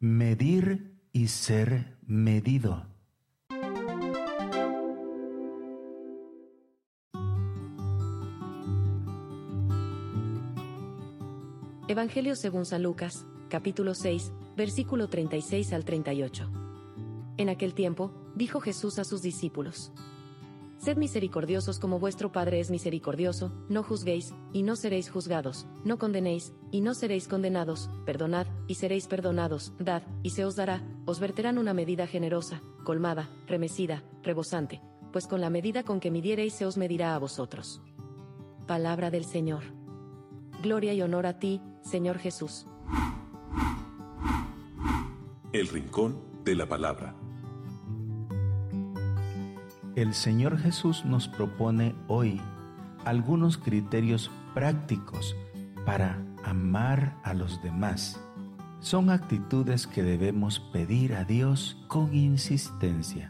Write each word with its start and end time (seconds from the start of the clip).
medir 0.00 0.98
y 1.12 1.28
ser 1.28 1.98
medido. 2.06 2.86
Evangelio 11.86 12.34
según 12.34 12.64
San 12.64 12.82
Lucas, 12.82 13.26
capítulo 13.50 13.94
6, 13.94 14.32
versículo 14.56 15.10
36 15.10 15.72
al 15.74 15.84
38. 15.84 16.50
En 17.36 17.50
aquel 17.50 17.74
tiempo, 17.74 18.10
dijo 18.34 18.60
Jesús 18.60 18.98
a 18.98 19.04
sus 19.04 19.20
discípulos, 19.20 19.92
Sed 20.80 20.96
misericordiosos 20.96 21.78
como 21.78 21.98
vuestro 21.98 22.32
Padre 22.32 22.58
es 22.58 22.70
misericordioso, 22.70 23.52
no 23.68 23.82
juzguéis, 23.82 24.32
y 24.54 24.62
no 24.62 24.76
seréis 24.76 25.10
juzgados, 25.10 25.66
no 25.84 25.98
condenéis, 25.98 26.54
y 26.70 26.80
no 26.80 26.94
seréis 26.94 27.28
condenados, 27.28 27.90
perdonad, 28.06 28.46
y 28.66 28.76
seréis 28.76 29.06
perdonados, 29.06 29.74
dad, 29.78 30.02
y 30.22 30.30
se 30.30 30.46
os 30.46 30.56
dará, 30.56 30.82
os 31.04 31.20
verterán 31.20 31.58
una 31.58 31.74
medida 31.74 32.06
generosa, 32.06 32.62
colmada, 32.82 33.28
remecida, 33.46 34.02
rebosante, 34.22 34.80
pues 35.12 35.26
con 35.26 35.42
la 35.42 35.50
medida 35.50 35.82
con 35.82 36.00
que 36.00 36.10
midiereis 36.10 36.54
se 36.54 36.64
os 36.64 36.78
medirá 36.78 37.14
a 37.14 37.18
vosotros. 37.18 37.82
Palabra 38.66 39.10
del 39.10 39.26
Señor. 39.26 39.64
Gloria 40.62 40.94
y 40.94 41.02
honor 41.02 41.26
a 41.26 41.38
ti, 41.38 41.60
Señor 41.82 42.16
Jesús. 42.16 42.66
El 45.52 45.68
Rincón 45.68 46.22
de 46.42 46.54
la 46.54 46.66
Palabra. 46.66 47.19
El 49.96 50.14
Señor 50.14 50.58
Jesús 50.58 51.04
nos 51.04 51.28
propone 51.28 51.94
hoy 52.08 52.40
algunos 53.04 53.58
criterios 53.58 54.30
prácticos 54.54 55.36
para 55.84 56.18
amar 56.44 57.16
a 57.22 57.34
los 57.34 57.62
demás. 57.62 58.20
Son 58.80 59.10
actitudes 59.10 59.86
que 59.86 60.02
debemos 60.02 60.60
pedir 60.60 61.14
a 61.14 61.24
Dios 61.24 61.76
con 61.88 62.14
insistencia. 62.14 63.28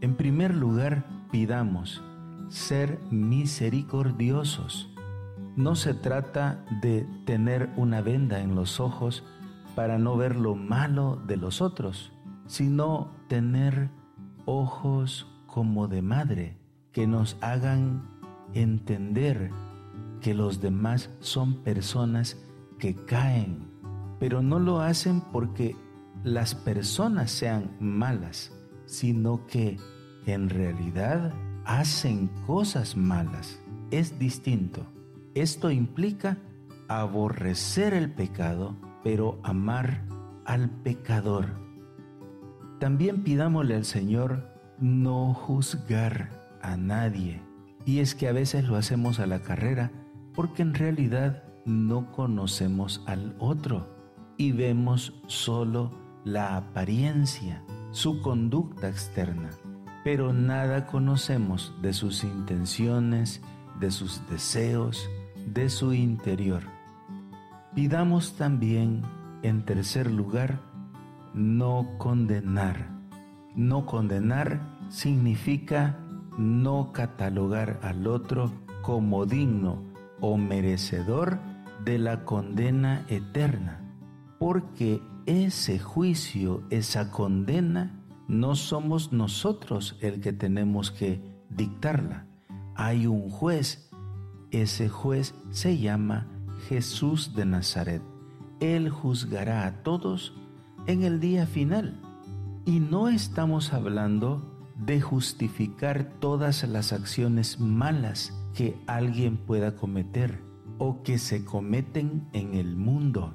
En 0.00 0.16
primer 0.16 0.54
lugar, 0.54 1.04
pidamos 1.30 2.02
ser 2.48 2.98
misericordiosos 3.10 4.90
no 5.56 5.74
se 5.74 5.94
trata 5.94 6.64
de 6.80 7.06
tener 7.24 7.70
una 7.76 8.00
venda 8.00 8.40
en 8.40 8.54
los 8.54 8.80
ojos 8.80 9.24
para 9.74 9.98
no 9.98 10.16
ver 10.16 10.36
lo 10.36 10.54
malo 10.54 11.20
de 11.26 11.36
los 11.36 11.60
otros, 11.60 12.12
sino 12.46 13.10
tener 13.28 13.90
ojos 14.46 15.26
como 15.52 15.88
de 15.88 16.02
madre 16.02 16.56
que 16.92 17.06
nos 17.06 17.36
hagan 17.40 18.08
entender 18.54 19.50
que 20.20 20.34
los 20.34 20.60
demás 20.60 21.10
son 21.20 21.62
personas 21.62 22.36
que 22.78 22.94
caen, 22.94 23.68
pero 24.18 24.42
no 24.42 24.58
lo 24.58 24.80
hacen 24.80 25.20
porque 25.32 25.76
las 26.24 26.54
personas 26.54 27.30
sean 27.30 27.76
malas, 27.80 28.52
sino 28.86 29.46
que 29.46 29.78
en 30.26 30.50
realidad 30.50 31.32
hacen 31.64 32.28
cosas 32.46 32.96
malas. 32.96 33.60
Es 33.90 34.18
distinto. 34.18 34.86
Esto 35.34 35.70
implica 35.70 36.38
aborrecer 36.88 37.94
el 37.94 38.12
pecado, 38.12 38.76
pero 39.02 39.38
amar 39.42 40.04
al 40.44 40.70
pecador. 40.70 41.46
También 42.78 43.22
pidámosle 43.22 43.76
al 43.76 43.84
Señor 43.84 44.59
no 44.80 45.34
juzgar 45.34 46.30
a 46.62 46.76
nadie. 46.76 47.42
Y 47.84 48.00
es 48.00 48.14
que 48.14 48.28
a 48.28 48.32
veces 48.32 48.64
lo 48.64 48.76
hacemos 48.76 49.20
a 49.20 49.26
la 49.26 49.40
carrera 49.40 49.90
porque 50.34 50.62
en 50.62 50.74
realidad 50.74 51.44
no 51.64 52.12
conocemos 52.12 53.02
al 53.06 53.34
otro 53.38 54.00
y 54.36 54.52
vemos 54.52 55.14
solo 55.26 55.90
la 56.24 56.56
apariencia, 56.56 57.62
su 57.90 58.22
conducta 58.22 58.88
externa, 58.88 59.50
pero 60.04 60.32
nada 60.32 60.86
conocemos 60.86 61.74
de 61.82 61.92
sus 61.92 62.24
intenciones, 62.24 63.42
de 63.78 63.90
sus 63.90 64.26
deseos, 64.28 65.08
de 65.46 65.68
su 65.68 65.92
interior. 65.92 66.62
Pidamos 67.74 68.34
también, 68.36 69.02
en 69.42 69.64
tercer 69.64 70.10
lugar, 70.10 70.60
no 71.34 71.86
condenar. 71.98 72.89
No 73.54 73.86
condenar 73.86 74.60
significa 74.88 75.98
no 76.38 76.92
catalogar 76.92 77.80
al 77.82 78.06
otro 78.06 78.52
como 78.82 79.26
digno 79.26 79.82
o 80.20 80.36
merecedor 80.36 81.38
de 81.84 81.98
la 81.98 82.24
condena 82.24 83.04
eterna, 83.08 83.80
porque 84.38 85.02
ese 85.26 85.78
juicio, 85.78 86.62
esa 86.70 87.10
condena, 87.10 88.02
no 88.28 88.54
somos 88.54 89.12
nosotros 89.12 89.96
el 90.00 90.20
que 90.20 90.32
tenemos 90.32 90.90
que 90.90 91.20
dictarla. 91.50 92.26
Hay 92.76 93.06
un 93.06 93.28
juez 93.28 93.90
ese 94.50 94.88
juez 94.88 95.34
se 95.50 95.78
llama 95.78 96.26
Jesús 96.68 97.34
de 97.36 97.44
Nazaret. 97.44 98.02
Él 98.58 98.90
juzgará 98.90 99.64
a 99.64 99.82
todos 99.82 100.34
en 100.86 101.04
el 101.04 101.20
día 101.20 101.46
final. 101.46 102.00
Y 102.64 102.80
no 102.80 103.08
estamos 103.08 103.72
hablando 103.72 104.42
de 104.76 105.00
justificar 105.00 106.12
todas 106.20 106.66
las 106.68 106.92
acciones 106.92 107.58
malas 107.60 108.36
que 108.54 108.78
alguien 108.86 109.36
pueda 109.36 109.76
cometer 109.76 110.42
o 110.78 111.02
que 111.02 111.18
se 111.18 111.44
cometen 111.44 112.28
en 112.32 112.54
el 112.54 112.76
mundo. 112.76 113.34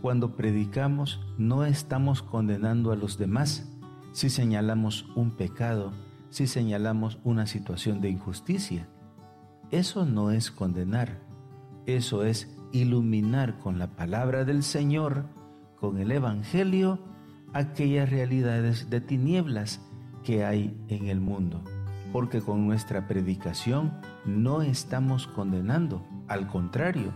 Cuando 0.00 0.36
predicamos 0.36 1.20
no 1.38 1.64
estamos 1.64 2.22
condenando 2.22 2.92
a 2.92 2.96
los 2.96 3.18
demás 3.18 3.68
si 4.12 4.30
señalamos 4.30 5.06
un 5.14 5.30
pecado, 5.30 5.92
si 6.30 6.46
señalamos 6.46 7.18
una 7.24 7.46
situación 7.46 8.00
de 8.00 8.10
injusticia. 8.10 8.88
Eso 9.70 10.04
no 10.04 10.30
es 10.30 10.50
condenar, 10.50 11.20
eso 11.86 12.24
es 12.24 12.54
iluminar 12.72 13.58
con 13.58 13.78
la 13.78 13.96
palabra 13.96 14.44
del 14.44 14.62
Señor, 14.62 15.26
con 15.78 15.98
el 15.98 16.10
Evangelio, 16.10 16.98
aquellas 17.52 18.10
realidades 18.10 18.90
de 18.90 19.00
tinieblas 19.00 19.80
que 20.24 20.44
hay 20.44 20.76
en 20.88 21.06
el 21.06 21.20
mundo. 21.20 21.62
Porque 22.12 22.40
con 22.40 22.66
nuestra 22.66 23.08
predicación 23.08 23.92
no 24.24 24.62
estamos 24.62 25.26
condenando, 25.26 26.06
al 26.28 26.46
contrario, 26.46 27.12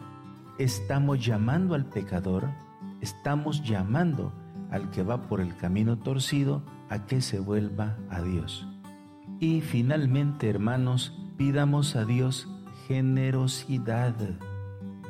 estamos 0.58 1.24
llamando 1.24 1.74
al 1.74 1.86
pecador, 1.86 2.48
estamos 3.00 3.62
llamando 3.62 4.32
al 4.70 4.90
que 4.90 5.02
va 5.02 5.22
por 5.22 5.40
el 5.40 5.56
camino 5.56 5.98
torcido 5.98 6.62
a 6.88 7.06
que 7.06 7.20
se 7.20 7.40
vuelva 7.40 7.96
a 8.10 8.22
Dios. 8.22 8.66
Y 9.38 9.60
finalmente, 9.60 10.48
hermanos, 10.48 11.18
pidamos 11.36 11.94
a 11.96 12.04
Dios 12.04 12.48
generosidad, 12.88 14.14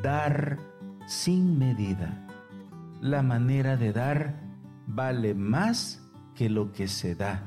dar 0.02 0.58
sin 1.06 1.58
medida. 1.58 2.26
La 3.00 3.22
manera 3.22 3.76
de 3.76 3.92
dar 3.92 4.45
vale 4.86 5.34
más 5.34 6.02
que 6.34 6.48
lo 6.48 6.72
que 6.72 6.88
se 6.88 7.14
da. 7.14 7.42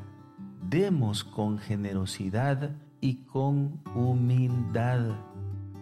Demos 0.70 1.24
con 1.24 1.58
generosidad 1.58 2.76
y 3.02 3.26
con 3.26 3.82
humildad. 3.96 5.16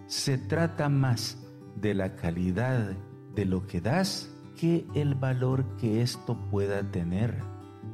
Se 0.07 0.37
trata 0.37 0.89
más 0.89 1.37
de 1.75 1.93
la 1.93 2.15
calidad 2.15 2.95
de 3.35 3.45
lo 3.45 3.67
que 3.67 3.81
das 3.81 4.33
que 4.57 4.87
el 4.95 5.15
valor 5.15 5.65
que 5.77 6.01
esto 6.01 6.37
pueda 6.49 6.83
tener. 6.91 7.41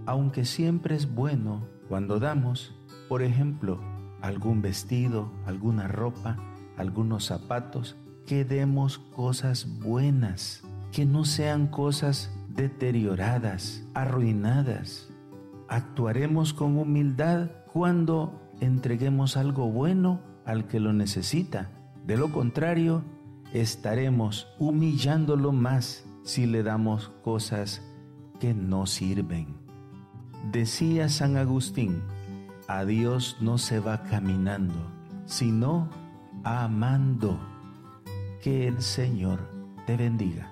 Aunque 0.06 0.46
siempre 0.46 0.96
es 0.96 1.14
bueno 1.14 1.68
cuando 1.90 2.20
damos, 2.20 2.74
por 3.10 3.22
ejemplo, 3.22 3.80
algún 4.22 4.62
vestido, 4.62 5.32
alguna 5.46 5.88
ropa, 5.88 6.38
algunos 6.78 7.26
zapatos, 7.26 7.98
que 8.26 8.46
demos 8.46 9.00
cosas 9.00 9.68
buenas, 9.80 10.64
que 10.94 11.06
no 11.06 11.26
sean 11.26 11.68
cosas 11.68 12.32
deterioradas, 12.56 13.84
arruinadas. 13.94 15.10
Actuaremos 15.68 16.54
con 16.54 16.78
humildad 16.78 17.50
cuando 17.72 18.40
entreguemos 18.60 19.38
algo 19.38 19.72
bueno 19.72 20.22
al 20.46 20.68
que 20.68 20.80
lo 20.80 20.94
necesita. 20.94 21.72
De 22.06 22.18
lo 22.18 22.32
contrario, 22.32 23.04
estaremos 23.54 24.48
humillándolo 24.60 25.52
más 25.52 26.06
si 26.24 26.46
le 26.46 26.64
damos 26.64 27.10
cosas 27.24 27.82
que 28.40 28.54
no 28.54 28.86
sirven. 28.86 29.48
Decía 30.52 31.10
San 31.10 31.38
Agustín, 31.38 32.02
a 32.68 32.86
Dios 32.86 33.38
no 33.40 33.58
se 33.58 33.80
va 33.80 34.04
caminando, 34.04 34.76
sino 35.26 35.90
amando. 36.44 37.40
Que 38.42 38.68
el 38.68 38.82
Señor 38.82 39.40
te 39.88 39.96
bendiga. 39.96 40.52